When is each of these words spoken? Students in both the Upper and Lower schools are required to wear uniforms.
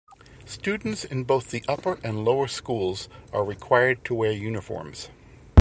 Students 0.47 1.03
in 1.05 1.25
both 1.25 1.51
the 1.51 1.63
Upper 1.67 1.99
and 2.03 2.25
Lower 2.25 2.47
schools 2.47 3.07
are 3.31 3.43
required 3.45 4.03
to 4.05 4.15
wear 4.15 4.31
uniforms. 4.31 5.09